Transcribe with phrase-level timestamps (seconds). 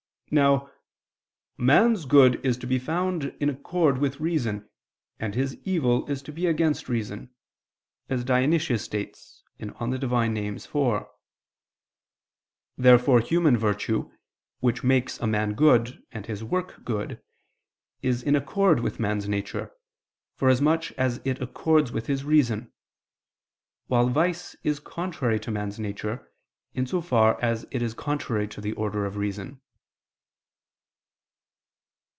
[0.33, 0.71] Now
[1.57, 4.69] "man's good is to be in accord with reason,
[5.19, 7.35] and his evil is to be against reason,"
[8.07, 9.75] as Dionysius states (Div.
[9.81, 9.91] Nom.
[9.93, 11.05] iv).
[12.77, 14.09] Therefore human virtue,
[14.61, 17.21] which makes a man good, and his work good,
[18.01, 19.73] is in accord with man's nature,
[20.37, 22.71] for as much as it accords with his reason:
[23.87, 26.31] while vice is contrary to man's nature,
[26.73, 29.59] in so far as it is contrary to the order of reason.